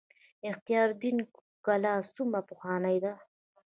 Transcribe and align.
اختیار 0.49 0.87
الدین 0.91 1.17
کلا 1.65 1.93
څومره 2.15 2.41
پخوانۍ 2.49 2.97
ده؟ 3.03 3.13